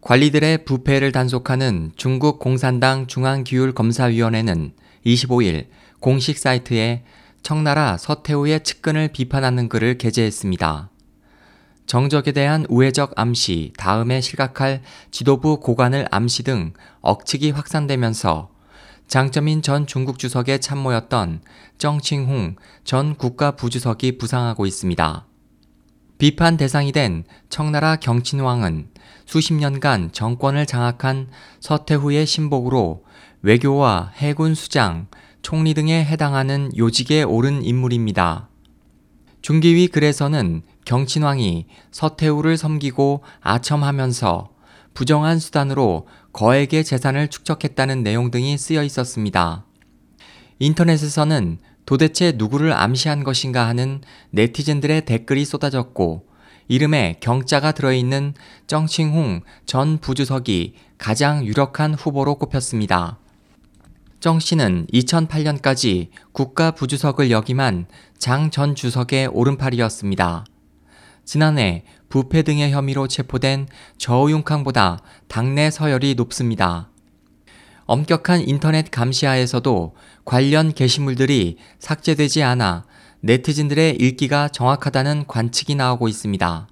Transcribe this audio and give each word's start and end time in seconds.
관리들의 0.00 0.64
부패를 0.64 1.12
단속하는 1.12 1.92
중국 1.94 2.38
공산당 2.38 3.06
중앙기율검사위원회는 3.06 4.72
25일 5.04 5.66
공식 6.00 6.38
사이트에 6.38 7.04
청나라 7.42 7.98
서태후의 7.98 8.64
측근을 8.64 9.08
비판하는 9.08 9.68
글을 9.68 9.98
게재했습니다. 9.98 10.88
정적에 11.84 12.32
대한 12.32 12.64
우회적 12.70 13.12
암시, 13.16 13.72
다음에 13.76 14.22
실각할 14.22 14.82
지도부 15.10 15.60
고관을 15.60 16.06
암시 16.10 16.44
등 16.44 16.72
억측이 17.02 17.50
확산되면서 17.50 18.50
장점인 19.06 19.60
전 19.60 19.86
중국 19.86 20.18
주석의 20.18 20.60
참모였던 20.60 21.42
정칭홍 21.76 22.56
전 22.84 23.16
국가부주석이 23.16 24.18
부상하고 24.18 24.64
있습니다. 24.64 25.29
비판 26.20 26.58
대상이 26.58 26.92
된 26.92 27.24
청나라 27.48 27.96
경친왕은 27.96 28.88
수십 29.24 29.54
년간 29.54 30.12
정권을 30.12 30.66
장악한 30.66 31.28
서태후의 31.60 32.26
신복으로 32.26 33.06
외교와 33.40 34.12
해군 34.16 34.54
수장, 34.54 35.06
총리 35.40 35.72
등에 35.72 36.04
해당하는 36.04 36.70
요직에 36.76 37.22
오른 37.22 37.64
인물입니다. 37.64 38.50
중기위 39.40 39.88
글에서는 39.88 40.60
경친왕이 40.84 41.64
서태후를 41.90 42.58
섬기고 42.58 43.22
아첨하면서 43.40 44.50
부정한 44.92 45.38
수단으로 45.38 46.06
거액의 46.34 46.84
재산을 46.84 47.28
축적했다는 47.28 48.02
내용 48.02 48.30
등이 48.30 48.58
쓰여 48.58 48.82
있었습니다. 48.82 49.64
인터넷에서는 50.58 51.60
도대체 51.86 52.32
누구를 52.36 52.72
암시한 52.72 53.24
것인가 53.24 53.66
하는 53.66 54.00
네티즌들의 54.30 55.04
댓글이 55.04 55.44
쏟아졌고 55.44 56.26
이름에 56.68 57.16
경자가 57.20 57.72
들어있는 57.72 58.34
정칭홍 58.66 59.42
전 59.66 59.98
부주석이 59.98 60.74
가장 60.98 61.44
유력한 61.44 61.94
후보로 61.94 62.36
꼽혔습니다. 62.36 63.18
정 64.20 64.38
씨는 64.38 64.86
2008년까지 64.92 66.10
국가 66.32 66.70
부주석을 66.72 67.30
역임한 67.30 67.86
장 68.18 68.50
전 68.50 68.74
주석의 68.74 69.28
오른팔이었습니다. 69.28 70.44
지난해 71.24 71.84
부패 72.10 72.42
등의 72.42 72.70
혐의로 72.70 73.08
체포된 73.08 73.66
저우융캉보다 73.96 74.98
당내 75.28 75.70
서열이 75.70 76.14
높습니다. 76.16 76.90
엄격한 77.90 78.46
인터넷 78.46 78.88
감시하에서도 78.92 79.96
관련 80.24 80.72
게시물들이 80.72 81.56
삭제되지 81.80 82.44
않아 82.44 82.84
네티즌들의 83.18 83.96
읽기가 83.96 84.46
정확하다는 84.46 85.26
관측이 85.26 85.74
나오고 85.74 86.06
있습니다. 86.06 86.68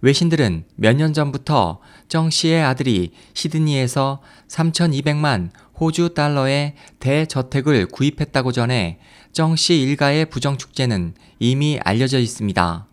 외신들은 0.00 0.64
몇 0.74 0.96
년 0.96 1.12
전부터 1.12 1.78
정 2.08 2.30
씨의 2.30 2.64
아들이 2.64 3.12
시드니에서 3.34 4.20
3,200만 4.48 5.50
호주 5.78 6.14
달러의 6.14 6.74
대저택을 6.98 7.86
구입했다고 7.86 8.50
전해 8.50 8.98
정 9.32 9.54
씨 9.54 9.80
일가의 9.82 10.26
부정축제는 10.30 11.14
이미 11.38 11.78
알려져 11.84 12.18
있습니다. 12.18 12.88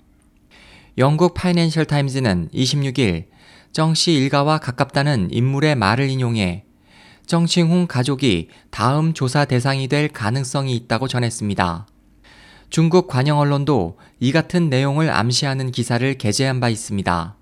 영국 0.99 1.33
파이낸셜 1.33 1.85
타임즈는 1.85 2.49
26일 2.53 3.25
정 3.71 3.95
씨 3.95 4.13
일가와 4.13 4.59
가깝다는 4.59 5.29
인물의 5.31 5.73
말을 5.73 6.07
인용해 6.11 6.65
정칭훈 7.25 7.87
가족이 7.87 8.49
다음 8.69 9.13
조사 9.13 9.45
대상이 9.45 9.87
될 9.87 10.07
가능성이 10.07 10.75
있다고 10.75 11.07
전했습니다. 11.07 11.87
중국 12.69 13.07
관영 13.07 13.39
언론도 13.39 13.97
이 14.19 14.31
같은 14.31 14.69
내용을 14.69 15.09
암시하는 15.09 15.71
기사를 15.71 16.13
게재한 16.17 16.59
바 16.59 16.69
있습니다. 16.69 17.35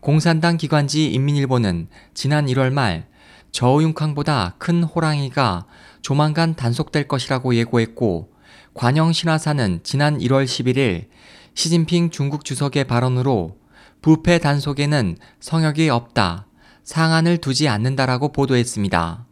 공산당 0.00 0.58
기관지 0.58 1.10
인민일보는 1.12 1.88
지난 2.12 2.46
1월 2.46 2.70
말 2.70 3.06
저우융캉보다 3.52 4.56
큰 4.58 4.82
호랑이가 4.82 5.66
조만간 6.02 6.54
단속될 6.54 7.08
것이라고 7.08 7.54
예고했고 7.54 8.32
관영 8.74 9.12
신화사는 9.12 9.80
지난 9.82 10.18
1월 10.18 10.44
11일 10.44 11.06
시진핑 11.54 12.10
중국 12.10 12.44
주석의 12.44 12.84
발언으로 12.84 13.56
부패 14.02 14.38
단속에는 14.38 15.16
성역이 15.40 15.88
없다. 15.88 16.46
상한을 16.84 17.38
두지 17.38 17.68
않는다라고 17.68 18.32
보도했습니다. 18.32 19.26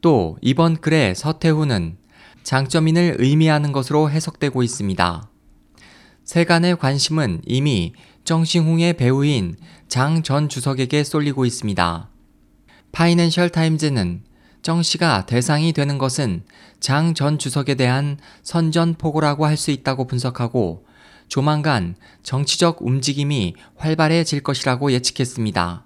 또 0.00 0.36
이번 0.42 0.76
글의 0.76 1.14
서태후는 1.14 1.96
장점인을 2.42 3.16
의미하는 3.18 3.72
것으로 3.72 4.10
해석되고 4.10 4.62
있습니다. 4.62 5.30
세간의 6.24 6.76
관심은 6.78 7.42
이미 7.44 7.92
정싱홍의 8.24 8.94
배우인 8.94 9.56
장 9.88 10.22
전 10.22 10.48
주석에게 10.48 11.04
쏠리고 11.04 11.44
있습니다. 11.44 12.10
파이낸셜 12.92 13.50
타임즈는 13.50 14.24
정 14.62 14.82
씨가 14.82 15.26
대상이 15.26 15.72
되는 15.72 15.98
것은 15.98 16.42
장 16.80 17.14
전 17.14 17.38
주석에 17.38 17.74
대한 17.76 18.18
선전포고라고 18.42 19.46
할 19.46 19.56
수 19.56 19.70
있다고 19.70 20.06
분석하고 20.06 20.84
조만간 21.28 21.96
정치적 22.22 22.82
움직임이 22.82 23.54
활발해질 23.76 24.42
것이라고 24.42 24.92
예측했습니다. 24.92 25.85